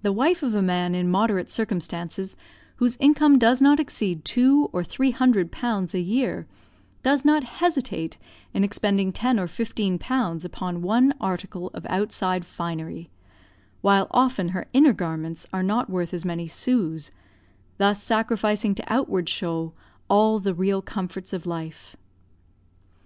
[0.00, 2.34] The wife of a man in moderate circumstances,
[2.76, 6.46] whose income does not exceed two or three hundred pounds a year,
[7.02, 8.16] does not hesitate
[8.54, 13.10] in expending ten or fifteen pounds upon one article of outside finery,
[13.82, 17.10] while often her inner garments are not worth as many sous;
[17.76, 19.74] thus sacrificing to outward show
[20.08, 21.96] all the real comforts of life.